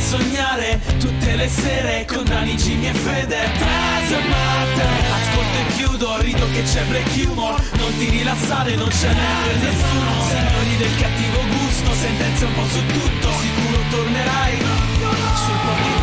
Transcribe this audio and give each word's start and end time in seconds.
sognare 0.00 0.80
tutte 0.98 1.36
le 1.36 1.48
sere 1.48 2.04
con 2.06 2.24
Dani, 2.24 2.54
Jimmy 2.54 2.88
e 2.88 2.94
Fede. 2.94 3.38
Doesn't 3.58 4.28
matter 4.28 4.88
Ascolto 5.12 5.58
e 5.58 5.72
chiudo, 5.74 6.20
rido 6.20 6.50
che 6.52 6.62
c'è 6.62 6.82
black 6.84 7.14
humor. 7.26 7.60
Non 7.76 7.96
ti 7.98 8.08
rilassare, 8.08 8.74
non 8.74 8.88
c'è 8.88 9.12
neanche 9.12 9.54
nessuno. 9.60 10.10
Signori 10.28 10.76
del 10.78 10.96
cattivo 10.98 11.40
gusto, 11.58 11.94
sentenze 11.94 12.44
un 12.46 12.54
po' 12.54 12.66
su 12.66 12.86
tutto. 12.86 13.28
Sicuro 13.40 13.80
tornerai 13.90 14.58
Sul 14.58 15.58
pochi 15.64 16.00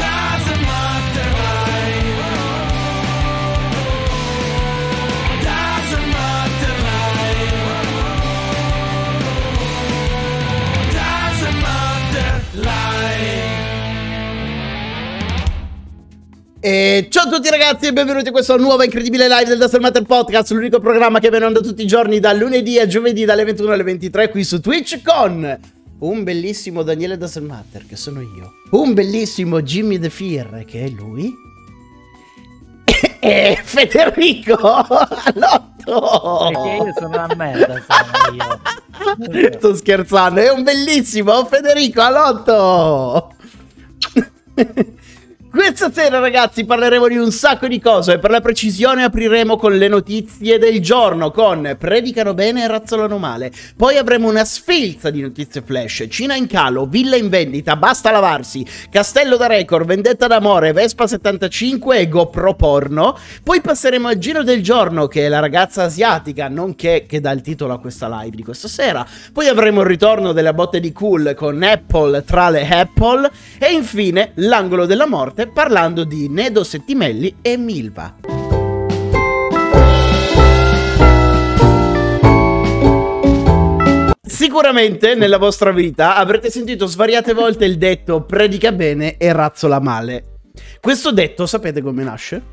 E 16.68 17.08
ciao 17.10 17.24
a 17.24 17.30
tutti 17.30 17.50
ragazzi 17.50 17.86
e 17.86 17.94
benvenuti 17.94 18.28
a 18.28 18.32
questa 18.32 18.58
nuova 18.58 18.84
incredibile 18.84 19.30
live 19.30 19.46
del 19.46 19.58
Duster 19.58 19.80
Matter 19.80 20.02
Podcast, 20.04 20.52
l'unico 20.52 20.82
programma 20.82 21.20
che 21.20 21.30
viene 21.30 21.46
onda 21.46 21.62
tutti 21.62 21.82
i 21.82 21.88
giorni 21.88 22.20
dal 22.20 22.38
lunedì 22.38 22.78
a 22.78 22.86
giovedì 22.86 23.24
dalle 23.24 23.46
21 23.46 23.72
alle 23.72 23.84
23 23.84 24.30
qui 24.30 24.44
su 24.44 24.60
Twitch 24.60 25.02
con 25.02 25.60
un 26.00 26.24
bellissimo 26.26 26.84
Daniele 26.84 27.18
Duster 27.18 27.42
Matter 27.42 27.86
che 27.86 27.96
sono 27.96 28.20
io, 28.20 28.56
un 28.72 28.94
bellissimo 28.94 29.62
Jimmy 29.62 29.98
The 29.98 30.10
Fear 30.10 30.66
che 30.66 30.84
è 30.84 30.90
lui 30.90 31.34
e 33.22 33.58
Federico 33.64 34.58
Allotto 34.58 36.50
Perché 36.52 36.84
io 36.84 36.94
sono 36.98 37.08
una 37.08 37.34
merda, 37.34 37.82
sono 37.88 38.36
io. 38.36 39.52
Sto 39.58 39.74
scherzando, 39.74 40.42
è 40.42 40.52
un 40.52 40.64
bellissimo 40.64 41.46
Federico 41.46 42.02
Alotto. 42.02 43.36
Questa 45.68 45.92
sera 45.92 46.20
ragazzi 46.20 46.64
parleremo 46.64 47.10
di 47.10 47.18
un 47.18 47.30
sacco 47.30 47.68
di 47.68 47.82
cose 47.82 48.14
e 48.14 48.20
per 48.20 48.32
la 48.32 48.40
precisione 48.40 49.04
apriremo 49.04 49.58
con 49.58 49.76
le 49.76 49.90
notizie 49.90 50.58
del 50.60 50.80
giorno 50.80 51.30
con 51.30 51.76
Predicano 51.78 52.34
bene 52.34 52.64
e 52.64 52.68
razzolano 52.68 53.18
male. 53.18 53.52
Poi 53.76 53.98
avremo 53.98 54.30
una 54.30 54.46
sfilza 54.46 55.10
di 55.10 55.20
notizie 55.20 55.62
flash, 55.62 56.06
Cina 56.10 56.36
in 56.36 56.48
calo, 56.48 56.86
villa 56.86 57.18
in 57.18 57.28
vendita, 57.28 57.76
basta 57.76 58.12
lavarsi, 58.12 58.66
castello 58.90 59.36
da 59.36 59.48
record, 59.48 59.86
vendetta 59.86 60.26
d'amore, 60.28 60.72
Vespa 60.72 61.06
75 61.06 62.00
e 62.00 62.08
GoPro 62.08 62.56
porno. 62.56 63.18
Poi 63.44 63.60
passeremo 63.60 64.08
al 64.08 64.18
giro 64.18 64.44
del 64.44 64.64
giorno 64.64 65.08
che 65.08 65.26
è 65.26 65.28
la 65.28 65.40
ragazza 65.40 65.84
asiatica, 65.84 66.48
nonché 66.48 67.04
che 67.06 67.20
dà 67.20 67.32
il 67.32 67.42
titolo 67.42 67.74
a 67.74 67.80
questa 67.80 68.08
live 68.22 68.38
di 68.38 68.44
questa 68.44 68.70
sera. 68.70 69.06
Poi 69.34 69.50
avremo 69.50 69.82
il 69.82 69.88
ritorno 69.88 70.32
della 70.32 70.54
botte 70.54 70.80
di 70.80 70.94
cool 70.94 71.34
con 71.36 71.62
Apple 71.62 72.24
tra 72.24 72.50
le 72.50 72.66
Apple 72.66 73.30
e 73.60 73.74
infine 73.74 74.32
l'angolo 74.36 74.86
della 74.86 75.06
morte 75.06 75.56
parlando 75.58 76.04
di 76.04 76.30
Nedo 76.30 76.64
Settimelli 76.64 77.38
e 77.42 77.58
Milva. 77.58 78.18
Sicuramente 84.22 85.16
nella 85.16 85.40
vostra 85.40 85.72
vita 85.72 86.16
avrete 86.16 86.52
sentito 86.52 86.86
svariate 86.86 87.34
volte 87.34 87.66
il 87.66 87.80
detto 87.80 88.24
predica 88.24 88.72
bene 88.72 89.18
e 89.18 89.34
razzola 89.34 89.80
male. 89.80 90.42
Questo 90.80 91.12
detto 91.12 91.48
sapete 91.48 91.82
come 91.82 92.04
nasce? 92.04 92.44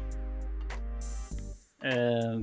Eh, 1.83 2.43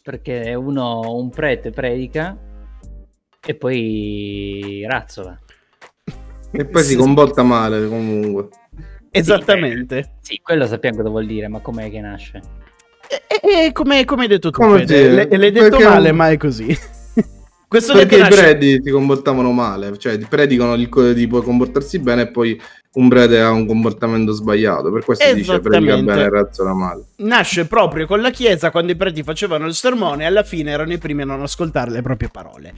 perché 0.00 0.54
uno, 0.54 1.16
un 1.16 1.28
prete 1.28 1.68
predica 1.68 2.34
e 3.44 3.54
poi 3.54 4.86
razzola. 4.88 5.38
E 6.50 6.64
poi 6.64 6.82
si 6.82 6.96
comporta 6.96 7.42
male 7.42 7.86
comunque. 7.86 8.48
Esattamente. 9.18 10.10
Sì, 10.20 10.40
quello 10.42 10.66
sappiamo 10.66 10.96
cosa 10.98 11.08
vuol 11.08 11.26
dire, 11.26 11.48
ma 11.48 11.60
com'è 11.60 11.90
che 11.90 12.00
nasce? 12.00 12.40
E, 13.08 13.66
e 13.66 13.72
come, 13.72 14.04
come 14.04 14.22
hai 14.22 14.28
detto 14.28 14.50
tu, 14.50 14.60
Come 14.60 14.84
Fede, 14.86 15.28
l'hai 15.36 15.52
detto 15.52 15.68
perché- 15.76 15.84
male, 15.84 16.12
ma 16.12 16.30
è 16.30 16.36
così. 16.36 16.76
Questo 17.68 17.94
Perché 17.94 18.18
i 18.18 18.28
preti 18.28 18.80
si 18.80 18.90
comportavano 18.90 19.50
male, 19.50 19.98
cioè 19.98 20.16
ti 20.16 20.24
predicano 20.28 20.74
il 20.74 20.88
co- 20.88 21.12
di 21.12 21.26
comportarsi 21.26 21.98
bene 21.98 22.22
e 22.22 22.28
poi 22.28 22.58
un 22.92 23.08
prete 23.08 23.40
ha 23.40 23.50
un 23.50 23.66
comportamento 23.66 24.30
sbagliato. 24.30 24.92
Per 24.92 25.04
questo 25.04 25.24
si 25.26 25.34
dice 25.34 25.58
predica 25.58 25.96
bene 25.96 26.22
e 26.22 26.28
razzola 26.30 26.72
male. 26.72 27.06
nasce 27.16 27.66
proprio 27.66 28.06
con 28.06 28.20
la 28.20 28.30
Chiesa 28.30 28.70
quando 28.70 28.92
i 28.92 28.96
preti 28.96 29.24
facevano 29.24 29.66
il 29.66 29.74
sermone 29.74 30.22
e 30.22 30.26
alla 30.26 30.44
fine 30.44 30.70
erano 30.70 30.92
i 30.92 30.98
primi 30.98 31.22
a 31.22 31.24
non 31.24 31.42
ascoltare 31.42 31.90
le 31.90 32.02
proprie 32.02 32.28
parole. 32.30 32.72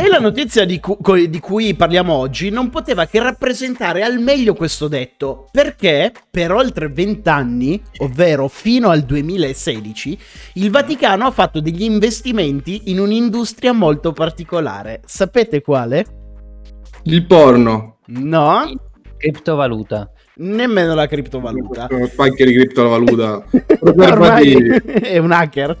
E 0.00 0.06
la 0.06 0.18
notizia 0.20 0.64
di, 0.64 0.78
cu- 0.78 1.24
di 1.26 1.40
cui 1.40 1.74
parliamo 1.74 2.12
oggi 2.12 2.50
non 2.50 2.70
poteva 2.70 3.06
che 3.06 3.18
rappresentare 3.20 4.04
al 4.04 4.20
meglio 4.20 4.54
questo 4.54 4.86
detto, 4.86 5.48
perché 5.50 6.12
per 6.30 6.52
oltre 6.52 6.88
20 6.88 7.28
anni, 7.28 7.82
ovvero 7.98 8.46
fino 8.46 8.90
al 8.90 9.02
2016, 9.02 10.18
il 10.54 10.70
Vaticano 10.70 11.26
ha 11.26 11.30
fatto 11.32 11.60
degli 11.60 11.82
investimenti 11.82 12.82
in 12.92 13.00
un'industria 13.00 13.72
molto 13.72 14.12
particolare. 14.12 15.00
Sapete 15.04 15.62
quale? 15.62 16.04
Il 17.04 17.26
porno. 17.26 17.98
No, 18.06 18.72
Criptovaluta. 19.16 20.12
nemmeno 20.36 20.94
la 20.94 21.08
criptovaluta. 21.08 21.88
Spacchi 22.08 22.44
di 22.44 22.54
criptovaluta. 22.54 23.44
Ormai 23.80 24.54
è 25.02 25.18
un 25.18 25.32
hacker. 25.32 25.76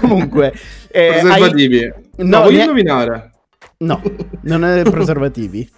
Comunque, 0.00 0.52
eh, 0.90 1.20
hai-. 1.20 1.92
No, 2.16 2.38
No, 2.38 2.42
voglio 2.42 2.56
ne- 2.56 2.62
indovinare. 2.64 3.30
No, 3.78 4.00
non 4.42 4.64
è 4.64 4.82
preservativi. 4.88 5.68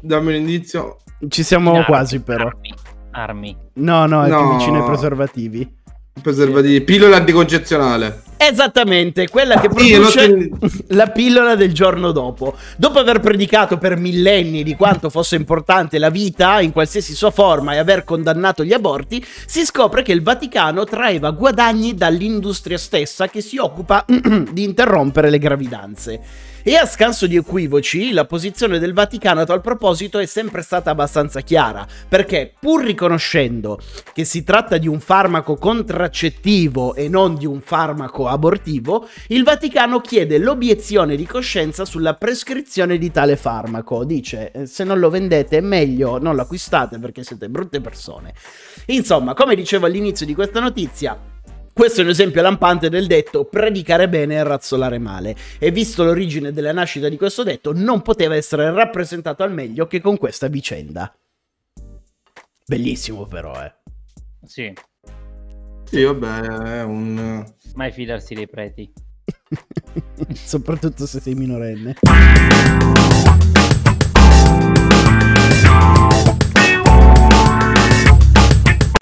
Dammi 0.00 0.28
un 0.28 0.34
indizio. 0.34 0.98
Ci 1.28 1.42
siamo 1.42 1.72
Armi, 1.72 1.84
quasi, 1.84 2.20
però. 2.20 2.46
Armi. 2.46 2.74
Armi. 3.12 3.56
No, 3.74 4.06
no, 4.06 4.22
è 4.24 4.28
più 4.28 4.36
No. 4.36 4.56
vicino 4.56 4.80
ai 4.80 4.86
preservativi. 4.86 5.78
Preservativi. 6.22 6.80
Pillola 6.82 7.16
anticoncezionale. 7.16 8.22
Esattamente, 8.36 9.28
quella 9.28 9.58
che 9.60 9.68
Sì, 9.74 9.90
produce 9.92 10.28
l'ho 10.28 10.48
la 10.88 11.06
pillola 11.08 11.54
del 11.56 11.72
giorno 11.72 12.10
dopo. 12.10 12.56
Dopo 12.76 12.98
aver 12.98 13.20
predicato 13.20 13.78
per 13.78 13.96
millenni 13.96 14.62
di 14.62 14.76
quanto 14.76 15.08
fosse 15.10 15.36
importante 15.36 15.98
la 15.98 16.10
vita 16.10 16.60
in 16.60 16.72
qualsiasi 16.72 17.14
sua 17.14 17.30
forma 17.30 17.72
e 17.74 17.78
aver 17.78 18.04
condannato 18.04 18.64
gli 18.64 18.72
aborti, 18.72 19.24
si 19.46 19.64
scopre 19.64 20.02
che 20.02 20.12
il 20.12 20.22
Vaticano 20.22 20.84
traeva 20.84 21.30
guadagni 21.30 21.94
dall'industria 21.94 22.78
stessa 22.78 23.28
che 23.28 23.40
si 23.40 23.56
occupa 23.58 24.04
di 24.08 24.62
interrompere 24.64 25.30
le 25.30 25.38
gravidanze. 25.38 26.20
E 26.62 26.76
a 26.76 26.84
scanso 26.84 27.26
di 27.26 27.36
equivoci, 27.36 28.12
la 28.12 28.26
posizione 28.26 28.78
del 28.78 28.92
Vaticano 28.92 29.40
a 29.40 29.46
tal 29.46 29.62
proposito 29.62 30.18
è 30.18 30.26
sempre 30.26 30.60
stata 30.60 30.90
abbastanza 30.90 31.40
chiara, 31.40 31.86
perché 32.06 32.52
pur 32.60 32.84
riconoscendo 32.84 33.80
che 34.12 34.24
si 34.24 34.44
tratta 34.44 34.76
di 34.76 34.86
un 34.86 35.00
farmaco 35.00 35.56
contraccettivo 35.56 36.94
e 36.94 37.08
non 37.08 37.36
di 37.36 37.46
un 37.46 37.62
farmaco 37.62 38.28
abortivo, 38.28 39.08
il 39.28 39.42
Vaticano 39.42 40.02
chiede 40.02 40.36
l'obiezione 40.36 41.16
di 41.16 41.24
coscienza 41.24 41.86
sulla 41.86 42.16
prescrizione 42.16 42.98
di 42.98 43.10
tale 43.10 43.36
farmaco. 43.36 44.04
Dice, 44.04 44.50
eh, 44.52 44.66
se 44.66 44.84
non 44.84 44.98
lo 44.98 45.08
vendete 45.08 45.56
è 45.56 45.62
meglio 45.62 46.18
non 46.18 46.34
lo 46.34 46.42
acquistate 46.42 46.98
perché 46.98 47.24
siete 47.24 47.48
brutte 47.48 47.80
persone. 47.80 48.34
Insomma, 48.86 49.32
come 49.32 49.54
dicevo 49.54 49.86
all'inizio 49.86 50.26
di 50.26 50.34
questa 50.34 50.60
notizia, 50.60 51.18
questo 51.72 52.00
è 52.00 52.04
un 52.04 52.10
esempio 52.10 52.42
lampante 52.42 52.88
del 52.88 53.06
detto 53.06 53.44
predicare 53.44 54.08
bene 54.08 54.36
e 54.36 54.42
razzolare 54.42 54.98
male. 54.98 55.36
E 55.58 55.70
visto 55.70 56.04
l'origine 56.04 56.52
della 56.52 56.72
nascita 56.72 57.08
di 57.08 57.16
questo 57.16 57.42
detto, 57.42 57.72
non 57.72 58.02
poteva 58.02 58.36
essere 58.36 58.70
rappresentato 58.70 59.42
al 59.42 59.52
meglio 59.52 59.86
che 59.86 60.00
con 60.00 60.16
questa 60.18 60.48
vicenda. 60.48 61.14
Bellissimo 62.66 63.26
però, 63.26 63.62
eh. 63.62 63.72
Sì, 64.44 64.72
Sì, 65.84 66.02
vabbè, 66.02 66.40
è 66.78 66.82
un... 66.82 67.44
mai 67.74 67.92
fidarsi 67.92 68.34
dei 68.34 68.48
preti. 68.48 68.92
Soprattutto 70.34 71.06
se 71.06 71.20
sei 71.20 71.34
minorenne. 71.34 71.96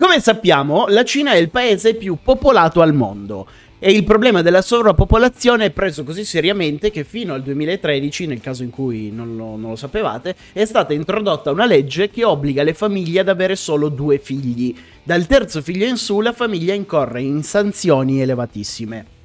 Come 0.09 0.21
sappiamo, 0.21 0.87
la 0.89 1.05
Cina 1.05 1.33
è 1.33 1.37
il 1.37 1.51
paese 1.51 1.93
più 1.93 2.17
popolato 2.23 2.81
al 2.81 2.95
mondo 2.95 3.47
e 3.79 3.93
il 3.93 4.05
problema 4.05 4.41
della 4.41 4.63
sovrappopolazione 4.63 5.67
è 5.67 5.71
preso 5.71 6.03
così 6.03 6.25
seriamente 6.25 6.91
che 6.91 7.05
fino 7.05 7.35
al 7.35 7.43
2013, 7.43 8.25
nel 8.25 8.41
caso 8.41 8.63
in 8.63 8.71
cui 8.71 9.11
non 9.13 9.37
lo, 9.37 9.57
non 9.57 9.69
lo 9.69 9.77
sapevate, 9.77 10.35
è 10.55 10.65
stata 10.65 10.95
introdotta 10.95 11.51
una 11.51 11.67
legge 11.67 12.09
che 12.09 12.25
obbliga 12.25 12.63
le 12.63 12.73
famiglie 12.73 13.21
ad 13.21 13.29
avere 13.29 13.55
solo 13.55 13.91
due 13.91 14.19
figli. 14.19 14.75
Dal 15.03 15.27
terzo 15.27 15.61
figlio 15.61 15.85
in 15.85 15.99
su 15.99 16.23
la 16.23 16.33
famiglia 16.33 16.73
incorre 16.73 17.21
in 17.21 17.43
sanzioni 17.43 18.23
elevatissime. 18.23 19.18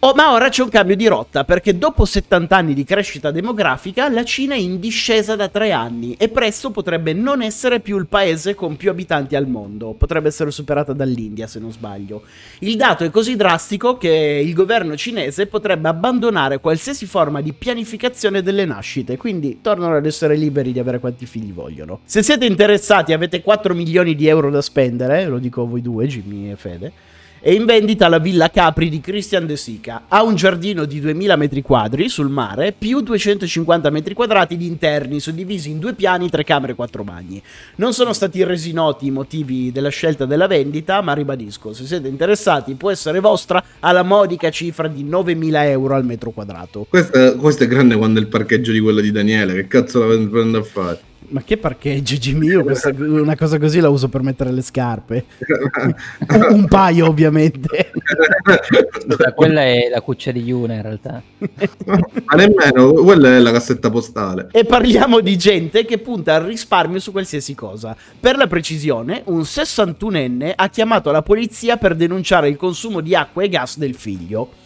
Oh, 0.00 0.12
ma 0.14 0.34
ora 0.34 0.50
c'è 0.50 0.62
un 0.62 0.68
cambio 0.68 0.94
di 0.94 1.06
rotta 1.06 1.44
perché 1.44 1.78
dopo 1.78 2.04
70 2.04 2.54
anni 2.54 2.74
di 2.74 2.84
crescita 2.84 3.30
demografica 3.30 4.10
la 4.10 4.24
Cina 4.24 4.54
è 4.54 4.58
in 4.58 4.78
discesa 4.78 5.36
da 5.36 5.48
3 5.48 5.72
anni 5.72 6.14
e 6.18 6.28
presto 6.28 6.70
potrebbe 6.70 7.14
non 7.14 7.40
essere 7.40 7.80
più 7.80 7.96
il 7.96 8.06
paese 8.06 8.54
con 8.54 8.76
più 8.76 8.90
abitanti 8.90 9.36
al 9.36 9.48
mondo, 9.48 9.94
potrebbe 9.94 10.28
essere 10.28 10.50
superata 10.50 10.92
dall'India 10.92 11.46
se 11.46 11.60
non 11.60 11.72
sbaglio. 11.72 12.24
Il 12.58 12.76
dato 12.76 13.04
è 13.04 13.10
così 13.10 13.36
drastico 13.36 13.96
che 13.96 14.42
il 14.44 14.52
governo 14.52 14.96
cinese 14.96 15.46
potrebbe 15.46 15.88
abbandonare 15.88 16.60
qualsiasi 16.60 17.06
forma 17.06 17.40
di 17.40 17.54
pianificazione 17.54 18.42
delle 18.42 18.66
nascite, 18.66 19.16
quindi 19.16 19.60
tornano 19.62 19.96
ad 19.96 20.04
essere 20.04 20.36
liberi 20.36 20.72
di 20.72 20.78
avere 20.78 21.00
quanti 21.00 21.24
figli 21.24 21.54
vogliono. 21.54 22.00
Se 22.04 22.22
siete 22.22 22.44
interessati 22.44 23.14
avete 23.14 23.40
4 23.40 23.72
milioni 23.72 24.14
di 24.14 24.26
euro 24.26 24.50
da 24.50 24.60
spendere, 24.60 25.24
lo 25.24 25.38
dico 25.38 25.62
a 25.62 25.66
voi 25.66 25.80
due, 25.80 26.06
Jimmy 26.06 26.50
e 26.50 26.56
Fede 26.56 26.92
è 27.46 27.50
in 27.50 27.64
vendita 27.64 28.08
la 28.08 28.18
villa 28.18 28.50
Capri 28.50 28.88
di 28.88 29.00
Christian 29.00 29.46
De 29.46 29.56
Sica. 29.56 30.06
Ha 30.08 30.24
un 30.24 30.34
giardino 30.34 30.84
di 30.84 30.98
2000 30.98 31.36
metri 31.36 31.62
quadri 31.62 32.08
sul 32.08 32.28
mare, 32.28 32.74
più 32.76 33.00
250 33.02 33.88
metri 33.90 34.14
quadrati 34.14 34.56
di 34.56 34.66
interni, 34.66 35.20
suddivisi 35.20 35.70
in 35.70 35.78
due 35.78 35.94
piani, 35.94 36.28
tre 36.28 36.42
camere 36.42 36.72
e 36.72 36.74
quattro 36.74 37.04
bagni. 37.04 37.40
Non 37.76 37.92
sono 37.92 38.12
stati 38.12 38.42
resi 38.42 38.72
noti 38.72 39.06
i 39.06 39.10
motivi 39.12 39.70
della 39.70 39.90
scelta 39.90 40.26
della 40.26 40.48
vendita, 40.48 41.00
ma 41.02 41.12
ribadisco, 41.12 41.72
se 41.72 41.84
siete 41.84 42.08
interessati 42.08 42.74
può 42.74 42.90
essere 42.90 43.20
vostra 43.20 43.62
alla 43.78 44.02
modica 44.02 44.50
cifra 44.50 44.88
di 44.88 45.04
9000 45.04 45.68
euro 45.68 45.94
al 45.94 46.04
metro 46.04 46.32
quadrato. 46.32 46.86
Questo, 46.88 47.36
questo 47.36 47.62
è 47.62 47.68
grande 47.68 47.94
quando 47.94 48.18
è 48.18 48.22
il 48.22 48.28
parcheggio 48.28 48.72
di 48.72 48.80
quello 48.80 49.00
di 49.00 49.12
Daniele, 49.12 49.54
che 49.54 49.68
cazzo 49.68 50.04
la 50.04 50.28
prende 50.28 50.58
a 50.58 50.62
fare? 50.64 51.05
Ma 51.28 51.42
che 51.42 51.56
parcheggio, 51.56 52.16
Jimmy? 52.16 52.52
Questa, 52.62 52.92
una 52.96 53.36
cosa 53.36 53.58
così 53.58 53.80
la 53.80 53.88
uso 53.88 54.08
per 54.08 54.22
mettere 54.22 54.50
le 54.52 54.62
scarpe. 54.62 55.24
Un 56.50 56.66
paio, 56.68 57.06
ovviamente. 57.06 57.92
Scusa, 59.00 59.32
quella 59.32 59.62
è 59.62 59.88
la 59.88 60.00
cuccia 60.00 60.30
di 60.32 60.42
Yuna, 60.42 60.74
in 60.74 60.82
realtà. 60.82 61.22
Ma 61.84 62.36
nemmeno, 62.36 62.92
quella 62.92 63.36
è 63.36 63.38
la 63.38 63.52
cassetta 63.52 63.90
postale. 63.90 64.48
E 64.52 64.64
parliamo 64.64 65.20
di 65.20 65.36
gente 65.36 65.84
che 65.84 65.98
punta 65.98 66.34
al 66.34 66.42
risparmio 66.42 66.98
su 66.98 67.12
qualsiasi 67.12 67.54
cosa. 67.54 67.96
Per 68.18 68.36
la 68.36 68.46
precisione, 68.46 69.22
un 69.26 69.40
61enne 69.40 70.52
ha 70.54 70.68
chiamato 70.68 71.10
la 71.10 71.22
polizia 71.22 71.76
per 71.76 71.94
denunciare 71.94 72.48
il 72.48 72.56
consumo 72.56 73.00
di 73.00 73.14
acqua 73.14 73.42
e 73.42 73.48
gas 73.48 73.78
del 73.78 73.94
figlio. 73.94 74.64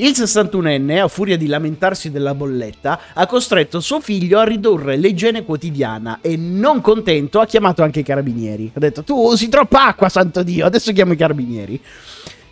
Il 0.00 0.12
61enne, 0.12 1.00
a 1.00 1.08
furia 1.08 1.36
di 1.36 1.48
lamentarsi 1.48 2.12
della 2.12 2.32
bolletta, 2.32 3.00
ha 3.14 3.26
costretto 3.26 3.80
suo 3.80 3.98
figlio 3.98 4.38
a 4.38 4.44
ridurre 4.44 4.96
l'igiene 4.96 5.42
quotidiana 5.42 6.20
e 6.20 6.36
non 6.36 6.80
contento 6.80 7.40
ha 7.40 7.46
chiamato 7.46 7.82
anche 7.82 7.98
i 7.98 8.04
carabinieri. 8.04 8.70
Ha 8.74 8.78
detto 8.78 9.02
tu 9.02 9.16
usi 9.16 9.48
troppa 9.48 9.86
acqua, 9.86 10.08
santo 10.08 10.44
Dio, 10.44 10.64
adesso 10.66 10.92
chiamo 10.92 11.14
i 11.14 11.16
carabinieri. 11.16 11.82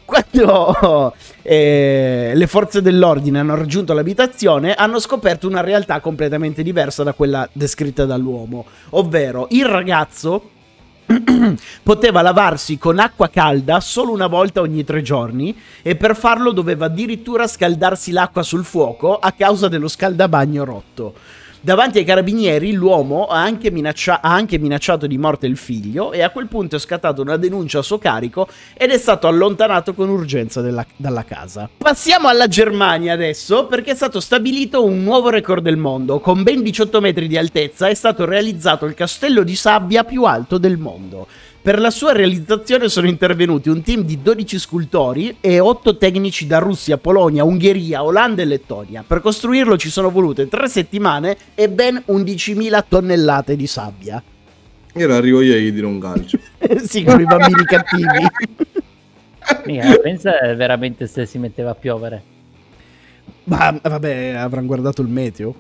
Quando 0.04 1.14
eh, 1.42 2.32
le 2.34 2.46
forze 2.48 2.82
dell'ordine 2.82 3.38
hanno 3.38 3.54
raggiunto 3.54 3.92
l'abitazione, 3.92 4.74
hanno 4.74 4.98
scoperto 4.98 5.46
una 5.46 5.60
realtà 5.60 6.00
completamente 6.00 6.64
diversa 6.64 7.04
da 7.04 7.12
quella 7.12 7.48
descritta 7.52 8.06
dall'uomo, 8.06 8.66
ovvero 8.90 9.46
il 9.50 9.66
ragazzo 9.66 10.50
poteva 11.82 12.22
lavarsi 12.22 12.78
con 12.78 12.98
acqua 12.98 13.28
calda 13.28 13.80
solo 13.80 14.12
una 14.12 14.26
volta 14.26 14.60
ogni 14.60 14.84
tre 14.84 15.02
giorni 15.02 15.56
e 15.82 15.96
per 15.96 16.16
farlo 16.16 16.52
doveva 16.52 16.86
addirittura 16.86 17.46
scaldarsi 17.46 18.10
l'acqua 18.12 18.42
sul 18.42 18.64
fuoco 18.64 19.18
a 19.18 19.32
causa 19.32 19.68
dello 19.68 19.88
scaldabagno 19.88 20.64
rotto. 20.64 21.14
Davanti 21.66 21.98
ai 21.98 22.04
carabinieri 22.04 22.70
l'uomo 22.70 23.26
ha 23.26 23.42
anche, 23.42 23.72
minaccia- 23.72 24.20
ha 24.22 24.32
anche, 24.32 24.56
minacciato 24.56 25.08
di 25.08 25.18
morte 25.18 25.48
il 25.48 25.56
figlio 25.56 26.12
e 26.12 26.22
a 26.22 26.30
quel 26.30 26.46
punto 26.46 26.76
è 26.76 26.78
scattata 26.78 27.20
una 27.20 27.36
denuncia 27.36 27.80
a 27.80 27.82
suo 27.82 27.98
carico 27.98 28.46
ed 28.74 28.92
è 28.92 28.98
stato 28.98 29.26
allontanato 29.26 29.92
con 29.92 30.08
urgenza 30.08 30.60
della- 30.60 30.86
dalla 30.94 31.24
casa. 31.24 31.68
Passiamo 31.76 32.28
alla 32.28 32.46
Germania 32.46 33.14
adesso 33.14 33.66
perché 33.66 33.90
è 33.90 33.94
stato 33.96 34.20
stabilito 34.20 34.84
un 34.84 35.02
nuovo 35.02 35.28
record 35.28 35.64
del 35.64 35.76
mondo. 35.76 36.20
Con 36.20 36.44
ben 36.44 36.62
18 36.62 37.00
metri 37.00 37.26
di 37.26 37.36
altezza 37.36 37.88
è 37.88 37.94
stato 37.94 38.24
realizzato 38.24 38.86
il 38.86 38.94
castello 38.94 39.42
di 39.42 39.56
sabbia 39.56 40.04
più 40.04 40.22
alto 40.22 40.58
del 40.58 40.76
mondo. 40.76 41.26
Per 41.66 41.80
la 41.80 41.90
sua 41.90 42.12
realizzazione 42.12 42.88
sono 42.88 43.08
intervenuti 43.08 43.68
un 43.68 43.82
team 43.82 44.02
di 44.02 44.22
12 44.22 44.56
scultori 44.56 45.38
e 45.40 45.58
8 45.58 45.96
tecnici 45.96 46.46
da 46.46 46.58
Russia, 46.58 46.96
Polonia, 46.96 47.42
Ungheria, 47.42 48.04
Olanda 48.04 48.40
e 48.40 48.44
Lettonia. 48.44 49.02
Per 49.04 49.20
costruirlo 49.20 49.76
ci 49.76 49.90
sono 49.90 50.12
volute 50.12 50.46
3 50.46 50.68
settimane 50.68 51.36
e 51.56 51.68
ben 51.68 52.00
11.000 52.06 52.84
tonnellate 52.86 53.56
di 53.56 53.66
sabbia. 53.66 54.22
Io 54.94 55.12
arrivo 55.12 55.40
io 55.40 55.54
a 55.54 55.56
gli 55.56 55.72
dire 55.72 55.86
un 55.86 55.98
calcio. 55.98 56.38
sì, 56.86 57.02
con 57.02 57.20
i 57.20 57.24
bambini 57.24 57.64
cattivi. 57.64 58.26
Mica, 59.66 59.96
pensa 59.96 60.30
veramente 60.54 61.08
se 61.08 61.26
si 61.26 61.38
metteva 61.38 61.70
a 61.70 61.74
piovere. 61.74 62.22
Ma 63.42 63.76
vabbè, 63.82 64.34
avranno 64.34 64.66
guardato 64.68 65.02
il 65.02 65.08
meteo. 65.08 65.52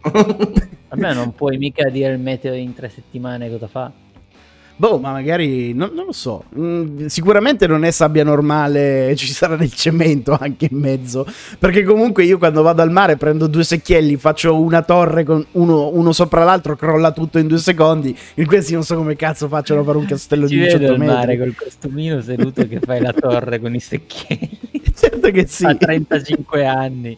Vabbè, 0.00 1.12
non 1.12 1.34
puoi 1.34 1.58
mica 1.58 1.90
dire 1.90 2.14
il 2.14 2.18
meteo 2.18 2.54
in 2.54 2.72
tre 2.72 2.88
settimane 2.88 3.50
cosa 3.50 3.68
fa. 3.68 3.92
Boh, 4.80 4.96
ma 4.98 5.12
magari 5.12 5.74
non, 5.74 5.90
non 5.94 6.06
lo 6.06 6.12
so. 6.12 6.44
Mm, 6.58 7.04
sicuramente 7.04 7.66
non 7.66 7.84
è 7.84 7.90
sabbia 7.90 8.24
normale, 8.24 9.14
ci 9.14 9.26
sarà 9.26 9.54
del 9.54 9.74
cemento 9.74 10.34
anche 10.40 10.68
in 10.70 10.78
mezzo. 10.78 11.26
Perché 11.58 11.82
comunque 11.82 12.24
io 12.24 12.38
quando 12.38 12.62
vado 12.62 12.80
al 12.80 12.90
mare 12.90 13.18
prendo 13.18 13.46
due 13.46 13.62
secchielli, 13.62 14.16
faccio 14.16 14.58
una 14.58 14.80
torre 14.80 15.22
con 15.22 15.44
uno, 15.52 15.90
uno 15.92 16.12
sopra 16.12 16.44
l'altro, 16.44 16.76
crolla 16.76 17.12
tutto 17.12 17.38
in 17.38 17.46
due 17.46 17.58
secondi. 17.58 18.16
In 18.36 18.46
questi 18.46 18.72
non 18.72 18.82
so 18.82 18.96
come 18.96 19.16
cazzo 19.16 19.48
facciano 19.48 19.84
per 19.84 19.96
un 19.96 20.06
castello 20.06 20.48
Ci 20.48 20.54
di 20.54 20.60
18 20.62 20.78
vedo 20.78 20.92
al 20.94 20.98
metri. 20.98 21.14
mare 21.14 21.38
col 21.38 21.54
costumino 21.54 22.22
seduto 22.22 22.66
che 22.66 22.80
fai 22.80 23.02
la 23.02 23.12
torre 23.12 23.60
con 23.60 23.74
i 23.74 23.80
secchielli. 23.80 24.58
Certo 25.00 25.30
che 25.30 25.46
sì. 25.46 25.64
A 25.64 25.74
35 25.74 26.66
anni. 26.66 27.16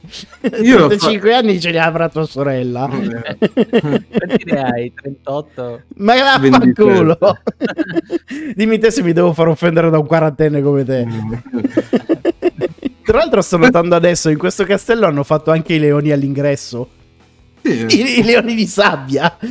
Io 0.62 0.79
l'ho 0.79 0.87
35 0.87 1.35
anni 1.35 1.61
ce 1.61 1.70
li 1.70 1.79
avrà 1.79 2.08
tua 2.08 2.26
sorella. 2.26 2.88
Quanti 2.88 4.44
ne 4.44 4.62
hai? 4.62 4.93
38? 4.94 5.81
Ma 5.97 6.15
vaffanculo. 6.15 7.19
Dimmi 8.55 8.79
te 8.79 8.91
se 8.91 9.03
mi 9.03 9.13
devo 9.13 9.33
far 9.33 9.49
offendere 9.49 9.91
da 9.91 9.99
un 9.99 10.07
quarantenne 10.07 10.63
come 10.63 10.85
te. 10.85 11.07
Tra 13.03 13.19
l'altro 13.19 13.43
sto 13.43 13.57
notando 13.57 13.95
adesso, 13.95 14.29
in 14.31 14.39
questo 14.39 14.65
castello 14.65 15.07
hanno 15.07 15.25
fatto 15.25 15.51
anche 15.51 15.75
i 15.75 15.79
leoni 15.79 16.13
all'ingresso. 16.13 16.89
Sì. 17.63 17.87
I, 17.89 18.19
i 18.21 18.23
leoni 18.23 18.55
di 18.55 18.67
sabbia. 18.67 19.37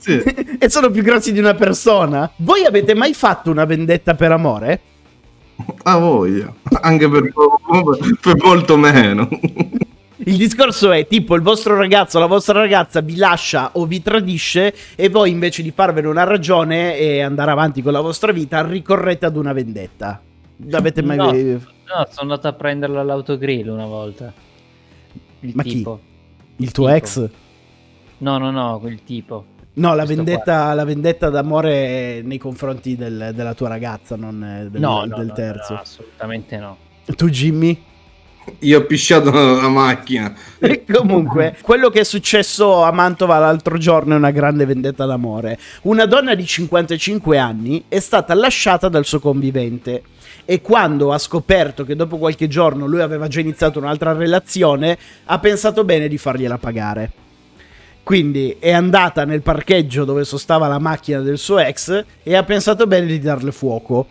Sì. 0.00 0.22
e 0.58 0.68
sono 0.70 0.90
più 0.90 1.02
grossi 1.02 1.32
di 1.32 1.38
una 1.38 1.54
persona. 1.54 2.30
Voi 2.36 2.64
avete 2.64 2.94
mai 2.94 3.12
fatto 3.14 3.50
una 3.50 3.64
vendetta 3.64 4.14
per 4.14 4.32
amore? 4.32 4.80
A 5.84 5.98
voglia. 5.98 6.52
Anche 6.80 7.08
per, 7.08 7.32
per 8.20 8.36
molto 8.42 8.76
meno. 8.76 9.28
Il 10.26 10.36
discorso 10.36 10.90
è 10.92 11.06
tipo 11.06 11.34
il 11.34 11.42
vostro 11.42 11.76
ragazzo 11.76 12.18
la 12.18 12.26
vostra 12.26 12.58
ragazza 12.58 13.00
vi 13.00 13.16
lascia 13.16 13.70
o 13.74 13.84
vi 13.84 14.00
tradisce 14.00 14.74
e 14.94 15.08
voi 15.08 15.30
invece 15.30 15.62
di 15.62 15.70
farvene 15.70 16.06
una 16.08 16.24
ragione 16.24 16.96
e 16.96 17.20
andare 17.20 17.50
avanti 17.50 17.82
con 17.82 17.92
la 17.92 18.00
vostra 18.00 18.32
vita 18.32 18.64
ricorrete 18.66 19.26
ad 19.26 19.36
una 19.36 19.52
vendetta. 19.52 20.20
L'avete 20.68 21.02
mai 21.02 21.16
No, 21.16 21.30
no, 21.32 22.06
sono 22.08 22.20
andato 22.20 22.48
a 22.48 22.52
prenderlo 22.52 23.00
all'autogrill 23.00 23.68
una 23.68 23.86
volta. 23.86 24.32
Il 25.40 25.52
Ma 25.54 25.62
chi? 25.62 25.70
tipo. 25.76 26.00
Il 26.56 26.70
tuo 26.72 26.86
tipo. 26.86 26.96
ex? 26.96 27.28
No, 28.18 28.38
no, 28.38 28.50
no, 28.50 28.78
quel 28.78 29.02
tipo. 29.04 29.44
No, 29.74 29.94
la 29.94 30.04
vendetta, 30.04 30.72
la 30.72 30.84
vendetta 30.84 31.28
d'amore 31.30 32.22
nei 32.22 32.38
confronti 32.38 32.94
del- 32.96 33.32
della 33.34 33.54
tua 33.54 33.68
ragazza, 33.68 34.14
non 34.14 34.42
eh, 34.42 34.70
del, 34.70 34.80
no, 34.80 35.04
no, 35.04 35.16
del 35.16 35.26
no, 35.26 35.32
terzo. 35.34 35.72
no, 35.74 35.80
assolutamente 35.80 36.56
no. 36.58 36.76
Tu, 37.16 37.28
Jimmy? 37.28 37.82
Io 38.60 38.78
ho 38.78 38.84
pisciato 38.84 39.30
la 39.30 39.68
macchina. 39.68 40.34
E 40.64 40.84
Comunque, 40.90 41.56
quello 41.60 41.90
che 41.90 42.00
è 42.00 42.04
successo 42.04 42.82
a 42.82 42.90
Mantova 42.90 43.38
l'altro 43.38 43.76
giorno 43.76 44.14
è 44.14 44.16
una 44.16 44.30
grande 44.30 44.64
vendetta 44.64 45.04
d'amore. 45.04 45.58
Una 45.82 46.06
donna 46.06 46.34
di 46.34 46.46
55 46.46 47.36
anni 47.36 47.84
è 47.88 48.00
stata 48.00 48.32
lasciata 48.34 48.88
dal 48.88 49.04
suo 49.04 49.20
convivente 49.20 50.02
e 50.46 50.60
quando 50.60 51.12
ha 51.12 51.18
scoperto 51.18 51.84
che 51.84 51.96
dopo 51.96 52.18
qualche 52.18 52.48
giorno 52.48 52.86
lui 52.86 53.00
aveva 53.00 53.28
già 53.28 53.40
iniziato 53.40 53.78
un'altra 53.78 54.12
relazione, 54.12 54.96
ha 55.24 55.38
pensato 55.38 55.84
bene 55.84 56.08
di 56.08 56.18
fargliela 56.18 56.58
pagare. 56.58 57.10
Quindi 58.02 58.56
è 58.58 58.70
andata 58.70 59.24
nel 59.24 59.40
parcheggio 59.40 60.04
dove 60.04 60.24
sostava 60.24 60.68
la 60.68 60.78
macchina 60.78 61.20
del 61.20 61.38
suo 61.38 61.58
ex 61.58 62.04
e 62.22 62.34
ha 62.34 62.42
pensato 62.42 62.86
bene 62.86 63.06
di 63.06 63.18
darle 63.18 63.50
fuoco. 63.50 64.06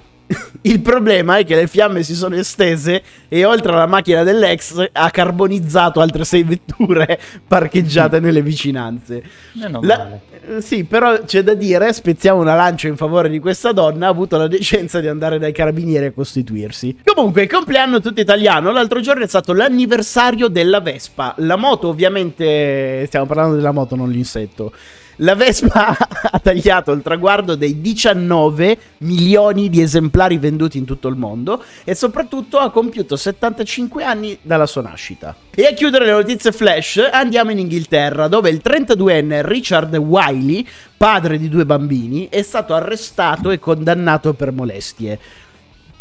Il 0.65 0.79
problema 0.79 1.37
è 1.37 1.45
che 1.45 1.55
le 1.55 1.67
fiamme 1.67 2.03
si 2.03 2.15
sono 2.15 2.35
estese 2.35 3.01
e 3.27 3.43
oltre 3.43 3.73
alla 3.73 3.85
macchina 3.85 4.23
dell'ex 4.23 4.89
ha 4.93 5.09
carbonizzato 5.11 5.99
altre 5.99 6.23
sei 6.23 6.43
vetture 6.43 7.19
parcheggiate 7.45 8.19
nelle 8.21 8.41
vicinanze. 8.41 9.21
Meno 9.53 9.81
La- 9.83 9.97
male. 9.97 10.21
eh, 10.57 10.61
sì, 10.61 10.85
però 10.85 11.23
c'è 11.23 11.43
da 11.43 11.53
dire, 11.53 11.91
spezziamo 11.91 12.39
una 12.39 12.55
lancia 12.55 12.87
in 12.87 12.95
favore 12.95 13.29
di 13.29 13.39
questa 13.39 13.73
donna, 13.73 14.07
ha 14.07 14.09
avuto 14.09 14.37
la 14.37 14.47
decenza 14.47 15.01
di 15.01 15.07
andare 15.07 15.37
dai 15.37 15.51
carabinieri 15.51 16.05
a 16.05 16.11
costituirsi. 16.13 16.97
Comunque, 17.03 17.45
compleanno 17.47 17.99
tutto 17.99 18.21
italiano, 18.21 18.71
l'altro 18.71 19.01
giorno 19.01 19.23
è 19.25 19.27
stato 19.27 19.51
l'anniversario 19.53 20.47
della 20.47 20.79
Vespa. 20.79 21.35
La 21.39 21.57
moto, 21.57 21.89
ovviamente, 21.89 23.03
stiamo 23.07 23.25
parlando 23.25 23.55
della 23.55 23.71
moto, 23.71 23.95
non 23.97 24.09
l'insetto. 24.09 24.71
La 25.17 25.35
Vespa 25.35 25.95
ha 25.97 26.39
tagliato 26.39 26.91
il 26.91 27.03
traguardo 27.03 27.55
dei 27.55 27.81
19 27.81 28.77
milioni 28.99 29.69
di 29.69 29.81
esemplari 29.81 30.37
venduti 30.37 30.79
in 30.79 30.85
tutto 30.85 31.07
il 31.07 31.15
mondo 31.15 31.63
e 31.83 31.93
soprattutto 31.93 32.57
ha 32.57 32.71
compiuto 32.71 33.15
75 33.15 34.03
anni 34.03 34.37
dalla 34.41 34.65
sua 34.65 34.81
nascita. 34.81 35.35
E 35.53 35.65
a 35.67 35.73
chiudere 35.73 36.05
le 36.05 36.13
notizie 36.13 36.51
flash 36.51 37.09
andiamo 37.11 37.51
in 37.51 37.59
Inghilterra 37.59 38.27
dove 38.27 38.49
il 38.49 38.61
32enne 38.63 39.45
Richard 39.45 39.95
Wiley, 39.95 40.65
padre 40.97 41.37
di 41.37 41.47
due 41.47 41.65
bambini, 41.65 42.27
è 42.29 42.41
stato 42.41 42.73
arrestato 42.73 43.51
e 43.51 43.59
condannato 43.59 44.33
per 44.33 44.51
molestie. 44.51 45.19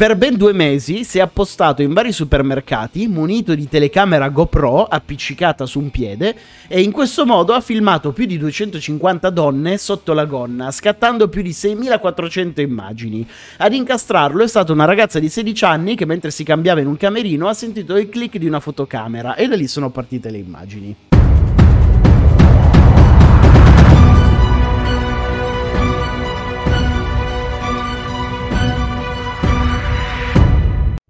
Per 0.03 0.17
ben 0.17 0.37
due 0.37 0.53
mesi 0.53 1.05
si 1.05 1.19
è 1.19 1.21
appostato 1.21 1.81
in 1.81 1.93
vari 1.93 2.11
supermercati 2.11 3.07
munito 3.07 3.55
di 3.55 3.69
telecamera 3.69 4.31
GoPro 4.31 4.83
appiccicata 4.83 5.65
su 5.65 5.79
un 5.79 5.93
piede 5.93 6.35
e 6.67 6.83
in 6.83 6.91
questo 6.91 7.25
modo 7.25 7.53
ha 7.53 7.61
filmato 7.61 8.11
più 8.11 8.27
di 8.27 8.37
250 8.37 9.31
donne 9.31 9.79
sotto 9.79 10.13
la 10.13 10.25
gonna, 10.25 10.73
scattando 10.73 11.29
più 11.29 11.43
di 11.43 11.53
6400 11.53 12.61
immagini. 12.63 13.25
Ad 13.59 13.75
incastrarlo 13.75 14.43
è 14.43 14.49
stata 14.49 14.73
una 14.73 14.87
ragazza 14.87 15.21
di 15.21 15.29
16 15.29 15.65
anni 15.65 15.95
che 15.95 16.05
mentre 16.05 16.33
si 16.33 16.43
cambiava 16.43 16.81
in 16.81 16.89
un 16.89 16.97
camerino 16.97 17.47
ha 17.47 17.55
sentito 17.55 17.97
il 17.97 18.09
click 18.09 18.39
di 18.39 18.49
una 18.49 18.59
fotocamera 18.59 19.37
e 19.37 19.47
da 19.47 19.55
lì 19.55 19.69
sono 19.69 19.91
partite 19.91 20.31
le 20.31 20.39
immagini. 20.39 20.97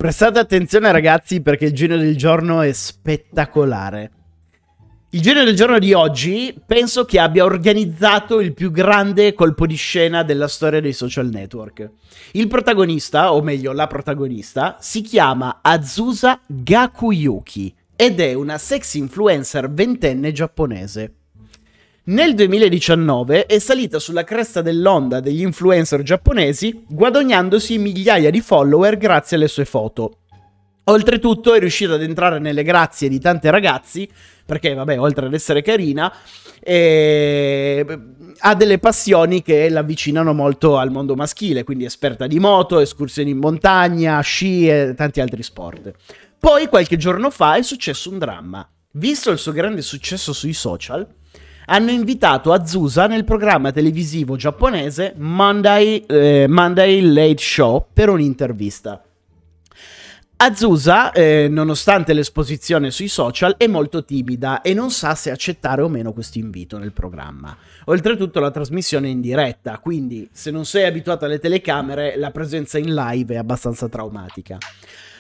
Prestate 0.03 0.41
attenzione 0.41 0.91
ragazzi 0.91 1.43
perché 1.43 1.67
il 1.67 1.75
genio 1.75 1.97
del 1.97 2.17
giorno 2.17 2.61
è 2.61 2.73
spettacolare. 2.73 4.11
Il 5.11 5.21
genio 5.21 5.45
del 5.45 5.55
giorno 5.55 5.79
di 5.79 5.93
oggi 5.93 6.61
penso 6.67 7.05
che 7.05 7.21
abbia 7.21 7.45
organizzato 7.45 8.41
il 8.41 8.53
più 8.53 8.73
grande 8.73 9.33
colpo 9.33 9.65
di 9.65 9.77
scena 9.77 10.25
della 10.25 10.49
storia 10.49 10.81
dei 10.81 10.93
social 10.93 11.29
network. 11.29 11.89
Il 12.33 12.49
protagonista, 12.49 13.33
o 13.33 13.43
meglio 13.43 13.71
la 13.71 13.87
protagonista, 13.87 14.77
si 14.81 15.03
chiama 15.03 15.61
Azusa 15.63 16.41
Gakuyuki 16.49 17.73
ed 17.95 18.19
è 18.19 18.35
una 18.35 18.59
sex 18.59 18.95
influencer 18.95 19.71
ventenne 19.71 20.33
giapponese. 20.33 21.15
Nel 22.05 22.35
2019 22.35 23.47
è 23.47 23.61
salita 23.61 24.01
sulla 24.01 24.25
cresta 24.25 24.61
dell'onda 24.61 25.21
degli 25.21 25.43
influencer 25.43 26.03
giapponesi, 26.03 26.85
guadagnandosi 26.89 27.79
migliaia 27.79 28.29
di 28.29 28.41
follower 28.41 28.97
grazie 28.97 29.37
alle 29.37 29.47
sue 29.47 29.65
foto. 29.65 30.17
Oltretutto 30.87 31.55
è 31.55 31.61
riuscita 31.61 31.95
ad 31.95 32.03
entrare 32.03 32.41
nelle 32.41 32.65
grazie 32.65 33.09
di 33.09 33.21
tanti 33.21 33.49
ragazzi, 33.51 34.09
perché 34.45 34.75
vabbè, 34.75 34.99
oltre 34.99 35.27
ad 35.27 35.33
essere 35.33 35.63
carina, 35.63 36.13
eh, 36.59 37.87
ha 38.37 38.55
delle 38.57 38.79
passioni 38.79 39.41
che 39.41 39.69
l'avvicinano 39.69 40.33
molto 40.33 40.79
al 40.79 40.91
mondo 40.91 41.15
maschile, 41.15 41.63
quindi 41.63 41.85
esperta 41.85 42.27
di 42.27 42.41
moto, 42.41 42.81
escursioni 42.81 43.31
in 43.31 43.39
montagna, 43.39 44.21
sci 44.23 44.69
e 44.69 44.95
tanti 44.97 45.21
altri 45.21 45.45
sport. 45.45 45.93
Poi 46.37 46.67
qualche 46.67 46.97
giorno 46.97 47.31
fa 47.31 47.55
è 47.55 47.63
successo 47.63 48.11
un 48.11 48.19
dramma. 48.19 48.69
Visto 48.95 49.31
il 49.31 49.39
suo 49.39 49.53
grande 49.53 49.83
successo 49.83 50.33
sui 50.33 50.53
social, 50.53 51.07
hanno 51.67 51.91
invitato 51.91 52.53
Azusa 52.53 53.07
nel 53.07 53.25
programma 53.25 53.71
televisivo 53.71 54.37
giapponese 54.37 55.15
Monday, 55.17 56.05
eh, 56.07 56.47
Monday 56.49 57.01
Late 57.01 57.43
Show 57.43 57.87
per 57.93 58.09
un'intervista. 58.09 59.03
Azusa, 60.45 61.13
eh, 61.13 61.47
nonostante 61.49 62.13
l'esposizione 62.13 62.91
sui 62.91 63.07
social, 63.07 63.55
è 63.57 63.69
molto 63.69 64.05
timida 64.05 64.61
e 64.61 64.75
non 64.75 64.91
sa 64.91 65.15
se 65.15 65.31
accettare 65.31 65.83
o 65.83 65.89
meno 65.89 66.13
questo 66.13 66.39
invito 66.39 66.79
nel 66.79 66.91
programma. 66.91 67.57
Oltretutto 67.85 68.41
la 68.41 68.51
trasmissione 68.51 69.07
è 69.07 69.11
in 69.11 69.21
diretta, 69.21 69.79
quindi 69.79 70.29
se 70.33 70.51
non 70.51 70.65
sei 70.65 70.87
abituato 70.87 71.27
alle 71.27 71.39
telecamere, 71.39 72.17
la 72.17 72.33
presenza 72.33 72.77
in 72.77 72.93
live 72.93 73.35
è 73.35 73.39
abbastanza 73.39 73.89
traumatica. 73.89 74.59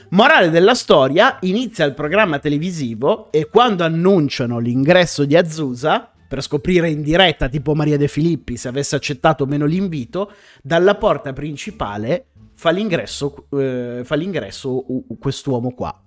Morale 0.08 0.50
della 0.50 0.74
storia, 0.74 1.38
inizia 1.42 1.84
il 1.84 1.94
programma 1.94 2.40
televisivo 2.40 3.30
e 3.30 3.48
quando 3.48 3.84
annunciano 3.84 4.58
l'ingresso 4.58 5.24
di 5.24 5.36
Azusa, 5.36 6.11
per 6.32 6.42
scoprire 6.42 6.88
in 6.88 7.02
diretta, 7.02 7.46
tipo 7.46 7.74
Maria 7.74 7.98
De 7.98 8.08
Filippi, 8.08 8.56
se 8.56 8.66
avesse 8.66 8.96
accettato 8.96 9.44
o 9.44 9.46
meno 9.46 9.66
l'invito, 9.66 10.32
dalla 10.62 10.94
porta 10.94 11.34
principale 11.34 12.28
fa 12.54 12.70
l'ingresso, 12.70 13.48
eh, 13.50 14.00
fa 14.02 14.14
l'ingresso 14.14 14.82
quest'uomo 15.18 15.74
qua. 15.74 16.02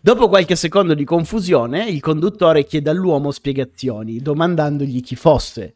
Dopo 0.00 0.28
qualche 0.28 0.56
secondo 0.56 0.94
di 0.94 1.04
confusione, 1.04 1.84
il 1.84 2.00
conduttore 2.00 2.64
chiede 2.64 2.88
all'uomo 2.88 3.30
spiegazioni, 3.30 4.20
domandandogli 4.20 5.02
chi 5.02 5.16
fosse. 5.16 5.74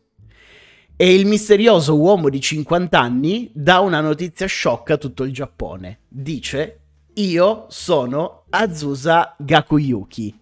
E 0.97 1.14
il 1.14 1.26
misterioso 1.26 1.99
uomo 1.99 2.31
di 2.31 2.40
50 2.40 2.99
anni 2.99 3.50
dà 3.52 3.81
una 3.81 4.00
notizia 4.00 4.49
shock 4.49 4.88
a 4.88 4.97
tutto 4.97 5.25
il 5.25 5.35
Giappone. 5.35 5.99
Dice: 6.09 6.81
Io 7.16 7.66
sono 7.69 8.45
Azusa 8.49 9.37
Gakuyuki 9.38 10.40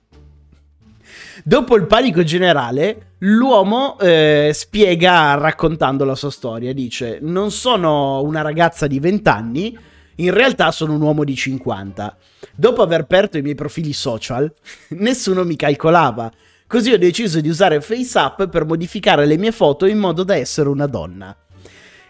Dopo 1.44 1.76
il 1.76 1.86
panico 1.86 2.22
generale, 2.22 3.14
l'uomo 3.18 3.98
eh, 3.98 4.50
spiega 4.52 5.34
raccontando 5.34 6.04
la 6.04 6.14
sua 6.14 6.30
storia. 6.30 6.72
Dice: 6.72 7.18
Non 7.20 7.50
sono 7.50 8.22
una 8.22 8.42
ragazza 8.42 8.86
di 8.86 9.00
20 9.00 9.28
anni, 9.28 9.78
in 10.16 10.32
realtà 10.32 10.70
sono 10.70 10.94
un 10.94 11.00
uomo 11.00 11.24
di 11.24 11.34
50. 11.34 12.16
Dopo 12.54 12.82
aver 12.82 13.00
aperto 13.00 13.38
i 13.38 13.42
miei 13.42 13.54
profili 13.54 13.92
social, 13.92 14.52
nessuno 14.90 15.44
mi 15.44 15.56
calcolava. 15.56 16.30
Così 16.66 16.92
ho 16.92 16.98
deciso 16.98 17.40
di 17.40 17.48
usare 17.48 17.80
FaceApp 17.80 18.44
per 18.44 18.64
modificare 18.64 19.26
le 19.26 19.36
mie 19.36 19.50
foto 19.50 19.86
in 19.86 19.98
modo 19.98 20.22
da 20.22 20.36
essere 20.36 20.68
una 20.68 20.86
donna. 20.86 21.36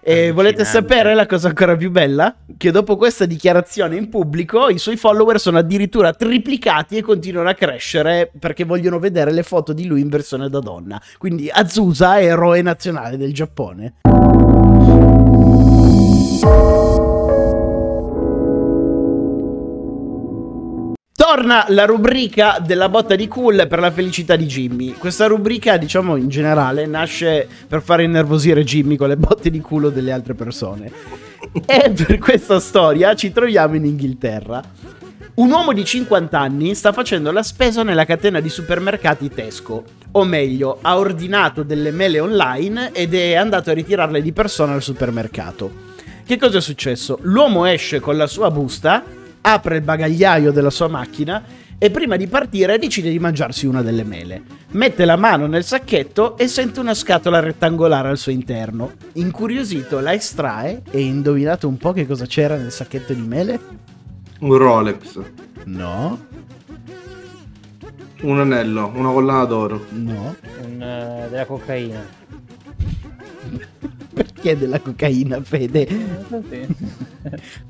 E 0.02 0.33
volete 0.33 0.64
sapere 0.64 1.14
la 1.14 1.26
cosa 1.26 1.49
ancora 1.49 1.76
più 1.76 1.90
bella? 1.90 2.35
Che 2.57 2.71
dopo 2.71 2.97
questa 2.97 3.26
dichiarazione 3.26 3.97
in 3.97 4.09
pubblico 4.09 4.71
i 4.71 4.78
suoi 4.78 4.97
follower 4.97 5.38
sono 5.38 5.59
addirittura 5.59 6.14
triplicati 6.14 6.97
e 6.97 7.02
continuano 7.02 7.50
a 7.50 7.54
crescere 7.54 8.30
perché 8.38 8.64
vogliono 8.64 8.99
vedere 8.99 9.30
le 9.30 9.42
foto 9.42 9.75
di 9.75 9.85
lui 9.85 10.00
in 10.00 10.09
versione 10.09 10.49
da 10.49 10.61
donna. 10.61 11.00
Quindi 11.19 11.50
Azusa 11.50 12.19
è 12.19 12.25
eroe 12.25 12.62
nazionale 12.62 13.19
del 13.19 13.35
Giappone. 13.35 13.95
Torna 21.41 21.65
la 21.69 21.87
rubrica 21.87 22.59
della 22.63 22.91
botta 22.91 23.15
di 23.17 23.27
cool 23.27 23.67
per 23.67 23.79
la 23.79 23.91
felicità 23.91 24.37
di 24.37 24.45
Jimmy. 24.45 24.93
Questa 24.93 25.25
rubrica, 25.27 25.79
diciamo 25.79 26.17
in 26.17 26.29
generale, 26.29 26.85
nasce 26.85 27.49
per 27.67 27.81
far 27.81 28.03
innervosire 28.03 28.63
Jimmy 28.63 28.97
con 28.97 29.09
le 29.09 29.17
botte 29.17 29.49
di 29.49 29.59
culo 29.63 29.89
delle 29.89 30.13
altre 30.13 30.35
persone. 30.35 30.93
E 31.65 31.93
per 31.93 32.19
questa 32.19 32.61
storia 32.61 33.15
ci 33.15 33.33
troviamo 33.33 33.77
in 33.77 33.87
Inghilterra. 33.87 34.63
Un 35.37 35.51
uomo 35.51 35.73
di 35.73 35.83
50 35.83 36.39
anni 36.39 36.75
sta 36.75 36.93
facendo 36.93 37.33
la 37.33 37.43
spesa 37.43 37.83
nella 37.83 38.05
catena 38.05 38.41
di 38.41 38.51
supermercati 38.51 39.31
Tesco. 39.31 39.83
O 40.11 40.25
meglio, 40.25 40.77
ha 40.83 40.99
ordinato 40.99 41.63
delle 41.63 41.91
mele 41.91 42.21
online 42.21 42.93
ed 42.93 43.15
è 43.15 43.33
andato 43.33 43.71
a 43.71 43.73
ritirarle 43.73 44.21
di 44.21 44.33
persona 44.33 44.75
al 44.75 44.83
supermercato. 44.83 45.89
Che 46.23 46.37
cosa 46.37 46.59
è 46.59 46.61
successo? 46.61 47.19
L'uomo 47.23 47.65
esce 47.65 47.99
con 47.99 48.19
la 48.19 48.27
sua 48.27 48.51
busta 48.51 49.03
apre 49.43 49.77
il 49.77 49.83
bagagliaio 49.83 50.53
della 50.53 50.71
sua 50.71 50.89
macchina 50.89 51.43
e 51.83 51.91
prima 51.91 52.17
di 52.17 52.27
partire 52.27 52.79
decide 52.79 53.09
di 53.09 53.19
mangiarsi 53.19 53.67
una 53.67 53.81
delle 53.81 54.05
mele. 54.05 54.43
Mette 54.73 55.07
la 55.07 55.17
mano 55.17 55.47
nel 55.47 55.65
sacchetto 55.65 56.37
e 56.37 56.47
sente 56.47 56.79
una 56.79 56.93
scatola 56.93 57.41
rettangolare 57.41 58.09
al 58.09 58.19
suo 58.19 58.33
interno. 58.33 58.93
Incuriosito 59.15 59.99
la 60.01 60.13
estrae 60.13 60.83
e 60.91 61.01
indovinate 61.01 61.65
un 61.65 61.79
po' 61.79 61.93
che 61.93 62.07
cosa 62.07 62.27
c'era 62.27 62.57
nel 62.57 62.71
sacchetto 62.71 63.15
di 63.15 63.23
mele? 63.23 63.59
Un 64.41 64.57
Rolex. 64.59 65.21
No. 65.65 66.27
Un 68.21 68.41
anello, 68.41 68.93
una 68.95 69.13
collana 69.13 69.45
d'oro. 69.45 69.87
No. 69.89 70.37
Un, 70.63 70.75
uh, 70.75 71.31
della 71.31 71.47
cocaina. 71.47 72.05
Perché 74.13 74.59
della 74.59 74.81
cocaina, 74.81 75.41
Fede? 75.41 75.89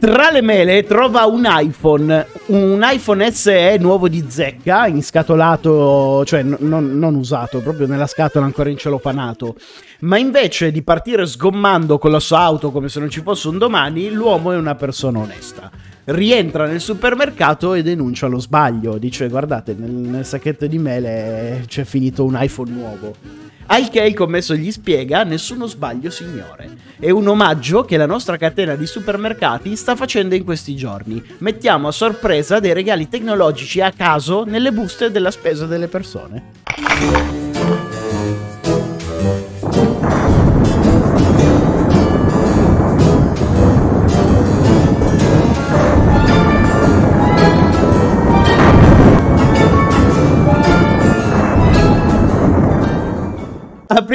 Tra 0.00 0.30
le 0.30 0.40
mele 0.40 0.82
trova 0.84 1.26
un 1.26 1.46
iPhone, 1.46 2.26
un 2.46 2.80
iPhone 2.82 3.30
SE 3.32 3.76
nuovo 3.78 4.08
di 4.08 4.24
zecca, 4.28 4.86
inscatolato, 4.86 6.24
cioè 6.24 6.42
n- 6.42 6.56
non, 6.60 6.98
non 6.98 7.16
usato, 7.16 7.58
proprio 7.58 7.86
nella 7.86 8.06
scatola 8.06 8.46
ancora 8.46 8.70
incelofanato. 8.70 9.56
Ma 10.00 10.16
invece 10.16 10.70
di 10.70 10.80
partire 10.80 11.26
sgommando 11.26 11.98
con 11.98 12.12
la 12.12 12.18
sua 12.18 12.38
auto 12.38 12.70
come 12.70 12.88
se 12.88 12.98
non 12.98 13.10
ci 13.10 13.20
fosse 13.20 13.48
un 13.48 13.58
domani, 13.58 14.08
l'uomo 14.10 14.52
è 14.52 14.56
una 14.56 14.74
persona 14.74 15.18
onesta. 15.18 15.70
Rientra 16.04 16.66
nel 16.66 16.80
supermercato 16.80 17.74
e 17.74 17.82
denuncia 17.82 18.26
lo 18.26 18.38
sbaglio. 18.38 18.96
Dice: 18.96 19.28
Guardate, 19.28 19.74
nel, 19.78 19.90
nel 19.90 20.24
sacchetto 20.24 20.66
di 20.66 20.78
mele 20.78 21.64
c'è 21.66 21.84
finito 21.84 22.24
un 22.24 22.38
iPhone 22.40 22.70
nuovo. 22.70 23.49
Al 23.72 23.88
che 23.88 24.00
il 24.00 24.14
commesso 24.14 24.56
gli 24.56 24.72
spiega: 24.72 25.22
Nessuno 25.22 25.66
sbaglio, 25.66 26.10
signore. 26.10 26.68
È 26.98 27.08
un 27.10 27.28
omaggio 27.28 27.84
che 27.84 27.96
la 27.96 28.06
nostra 28.06 28.36
catena 28.36 28.74
di 28.74 28.84
supermercati 28.84 29.76
sta 29.76 29.94
facendo 29.94 30.34
in 30.34 30.42
questi 30.42 30.74
giorni. 30.74 31.22
Mettiamo 31.38 31.86
a 31.86 31.92
sorpresa 31.92 32.58
dei 32.58 32.72
regali 32.72 33.08
tecnologici 33.08 33.80
a 33.80 33.92
caso 33.92 34.42
nelle 34.42 34.72
buste 34.72 35.12
della 35.12 35.30
spesa 35.30 35.66
delle 35.66 35.86
persone. 35.86 37.39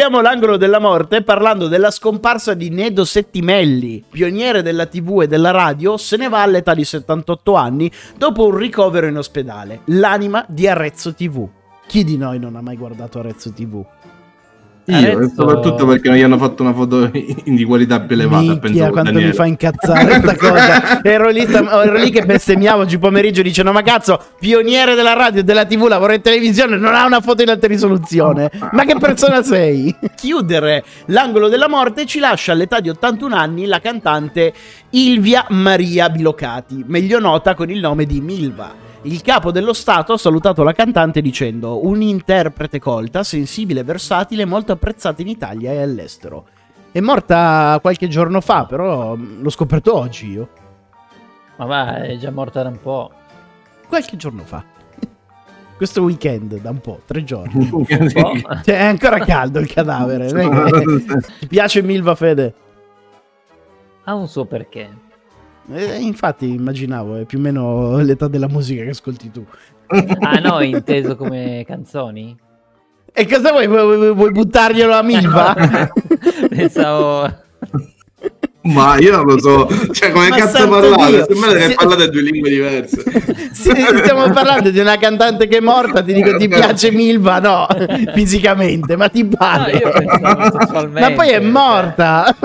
Apriamo 0.06 0.24
l'angolo 0.24 0.58
della 0.58 0.78
morte 0.78 1.24
parlando 1.24 1.68
della 1.68 1.90
scomparsa 1.90 2.54
di 2.54 2.70
Nedo 2.70 3.06
Settimelli, 3.06 4.04
pioniere 4.08 4.62
della 4.62 4.86
TV 4.86 5.22
e 5.24 5.28
della 5.28 5.50
radio, 5.50 5.98
se 5.98 6.16
ne 6.16 6.30
va 6.30 6.44
all'età 6.44 6.76
di 6.76 6.86
78 6.86 7.56
anni 7.56 7.92
dopo 8.16 8.46
un 8.46 8.56
ricovero 8.56 9.08
in 9.08 9.18
ospedale. 9.18 9.82
L'anima 9.86 10.46
di 10.48 10.68
Arezzo 10.68 11.16
TV. 11.16 11.50
Chi 11.88 12.04
di 12.04 12.18
noi 12.18 12.38
non 12.38 12.56
ha 12.56 12.62
mai 12.62 12.78
guardato 12.78 13.18
Arezzo 13.18 13.52
TV? 13.52 13.84
Io, 14.88 14.96
Arezzo- 14.96 15.34
soprattutto 15.36 15.88
perché 15.88 16.10
non 16.10 16.18
gli 16.18 16.22
hanno 16.22 16.38
fatto 16.38 16.62
una 16.62 16.74
foto 16.74 17.10
in- 17.14 17.56
di 17.56 17.64
qualità 17.64 18.02
più 18.02 18.16
elevata. 18.16 18.42
Minchia, 18.42 18.60
pensavo 18.60 18.92
quanto 18.92 19.10
Daniele. 19.12 19.30
mi 19.32 19.36
fa 19.36 19.46
incazzare 19.46 20.06
questa 20.20 20.36
cosa. 20.38 21.04
ero, 21.04 21.30
lì, 21.30 21.42
ero 21.42 21.94
lì 21.98 22.12
che 22.12 22.24
bestemmiavo 22.24 22.82
oggi 22.82 23.00
pomeriggio 23.00 23.42
dicendo 23.42 23.72
ma 23.72 23.82
cazzo, 23.82 24.20
pioniere 24.40 24.94
della 24.94 25.14
radio 25.14 25.40
e 25.42 25.44
della 25.44 25.66
tv, 25.66 25.88
lavora 25.88 26.14
in 26.14 26.22
televisione, 26.22 26.78
non 26.78 26.94
ha 26.94 27.04
una 27.06 27.20
foto 27.22 27.42
in 27.42 27.50
alta 27.50 27.66
risoluzione. 27.66 28.52
Ma 28.74 28.86
che 28.86 28.96
persona 29.00 29.42
sei? 29.42 29.96
Chiudere 30.16 30.84
l'angolo 31.08 31.48
della 31.50 31.68
morte 31.68 32.06
ci 32.06 32.20
lascia 32.20 32.52
all'età 32.52 32.80
di 32.80 32.90
81 32.90 33.36
anni 33.36 33.66
la 33.66 33.80
cantante 33.80 34.54
Ilvia 34.92 35.46
Maria 35.50 36.10
Bilocati, 36.10 36.84
meglio 36.88 37.20
nota 37.20 37.56
con 37.56 37.72
il 37.72 37.80
nome 37.80 38.06
di 38.06 38.22
Milva. 38.22 38.84
Il 39.06 39.22
capo 39.22 39.52
dello 39.52 39.74
Stato 39.74 40.14
ha 40.14 40.18
salutato 40.18 40.64
la 40.64 40.74
cantante 40.74 41.22
dicendo 41.22 41.86
un'interprete 41.86 42.80
colta, 42.80 43.24
sensibile, 43.24 43.84
versatile, 43.84 44.46
molto 44.46 44.72
apprezzata 44.72 45.22
in 45.22 45.28
Italia 45.28 45.72
e 45.72 45.82
all'estero. 45.82 46.48
È 46.92 47.00
morta 47.02 47.78
qualche 47.82 48.08
giorno 48.08 48.42
fa, 48.42 48.66
però 48.66 49.16
mh, 49.16 49.44
l'ho 49.44 49.50
scoperto 49.52 49.96
oggi 49.96 50.32
io. 50.32 50.50
Ma 51.58 51.66
va, 51.66 52.02
è 52.02 52.18
già 52.18 52.32
morta 52.32 52.64
da 52.64 52.70
un 52.70 52.80
po'. 52.82 53.12
Qualche 53.88 54.18
giorno 54.18 54.42
fa. 54.44 54.64
Questo 55.78 56.02
weekend, 56.02 56.60
da 56.60 56.72
un 56.72 56.82
po', 56.82 57.02
tre 57.06 57.24
giorni. 57.24 57.70
Un 57.72 57.86
po'. 57.86 57.96
Cioè, 58.64 58.76
è 58.76 58.86
ancora 58.86 59.20
caldo 59.20 59.60
il 59.60 59.72
cadavere. 59.72 60.32
Ti 61.40 61.48
piace 61.48 61.84
Milva 61.84 62.16
Fede? 62.16 62.54
ha 64.06 64.14
un 64.16 64.28
suo 64.28 64.46
perché. 64.46 64.90
Eh, 65.74 65.98
infatti 66.00 66.54
immaginavo, 66.54 67.18
è 67.18 67.26
più 67.26 67.40
o 67.40 67.42
meno 67.42 67.98
l'età 67.98 68.28
della 68.28 68.48
musica 68.48 68.84
che 68.84 68.90
ascolti 68.90 69.32
tu. 69.32 69.44
Ah 70.20 70.40
no, 70.40 70.62
inteso 70.62 71.16
come 71.16 71.64
canzoni? 71.66 72.36
E 73.14 73.28
cosa 73.28 73.52
vuoi? 73.52 73.68
Vuoi, 73.68 74.14
vuoi- 74.14 74.32
buttarglielo 74.32 74.94
a 74.94 75.02
Milva? 75.02 75.56
Pensavo... 76.50 77.44
Ma 78.66 78.98
io 78.98 79.16
non 79.16 79.26
lo 79.26 79.40
so, 79.40 79.68
cioè 79.92 80.10
come 80.12 80.30
Ma 80.30 80.38
cazzo 80.38 80.68
parlate? 80.68 81.12
Dio. 81.12 81.26
Sembra 81.36 81.52
che 81.54 81.68
Sì. 81.70 81.76
parlate 81.76 82.10
due 82.10 82.22
lingue 82.24 82.50
diverse. 82.50 83.04
Sì, 83.56 83.72
stiamo 83.72 84.30
parlando 84.32 84.70
di 84.72 84.80
una 84.80 84.98
cantante 84.98 85.48
che 85.48 85.58
è 85.58 85.60
morta, 85.60 86.02
ti 86.04 86.14
dico 86.14 86.36
ti 86.38 86.48
piace 86.48 86.92
Milva? 86.92 87.40
No, 87.40 87.68
fisicamente, 88.14 88.96
ma 88.96 89.08
ti 89.10 89.22
No, 89.22 89.30
pensavo 89.38 90.60
sessualmente. 90.60 91.10
ma 91.10 91.16
poi 91.16 91.30
è 91.30 91.40
morta. 91.40 92.36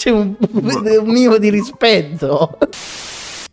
C'è 0.00 0.08
un, 0.08 0.34
un 0.40 1.08
minimo 1.08 1.36
di 1.36 1.50
rispetto. 1.50 2.56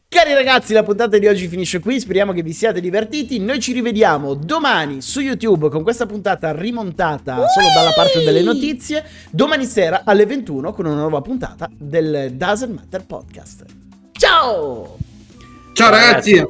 Cari 0.08 0.34
ragazzi, 0.34 0.72
la 0.72 0.82
puntata 0.84 1.18
di 1.18 1.28
oggi 1.28 1.50
finisce 1.50 1.82
qui. 1.82 2.00
Speriamo 2.00 2.32
che 2.32 2.42
vi 2.42 2.54
siate 2.54 2.80
divertiti. 2.80 3.38
Noi 3.38 3.60
ci 3.60 3.74
rivediamo 3.74 4.34
domani 4.34 5.02
su 5.02 5.20
YouTube 5.20 5.68
con 5.68 5.84
questa 5.84 6.06
puntata 6.06 6.54
rimontata 6.54 7.46
solo 7.50 7.68
dalla 7.76 7.92
parte 7.94 8.24
delle 8.24 8.42
notizie. 8.44 9.04
Domani 9.30 9.66
sera 9.66 10.04
alle 10.06 10.26
21 10.26 10.72
con 10.72 10.86
una 10.86 11.02
nuova 11.02 11.20
puntata 11.20 11.70
del 11.78 12.32
Doesn't 12.36 12.74
Matter 12.74 13.06
Podcast. 13.06 13.66
Ciao! 14.14 14.98
Ciao 15.74 15.90
ragazzi! 15.90 16.46